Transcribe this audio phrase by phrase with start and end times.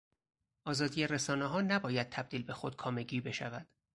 [0.65, 3.67] آزادی رسانهها نباید تبدیل به خود کامگی بشود.